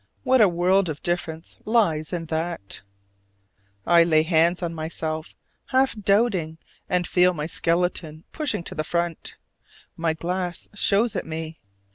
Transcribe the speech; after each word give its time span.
What 0.23 0.41
a 0.41 0.49
world 0.49 0.89
of 0.89 1.03
difference 1.03 1.57
lies 1.63 2.11
in 2.11 2.25
that! 2.25 2.81
I 3.85 4.01
lay 4.03 4.23
hands 4.23 4.63
on 4.63 4.73
myself, 4.73 5.35
half 5.67 5.93
doubting, 5.95 6.57
and 6.89 7.05
feel 7.05 7.35
my 7.35 7.45
skeleton 7.45 8.23
pushing 8.31 8.63
to 8.63 8.73
the 8.73 8.83
front: 8.83 9.35
my 9.95 10.13
glass 10.13 10.67
shows 10.73 11.15
it 11.15 11.27
me. 11.27 11.59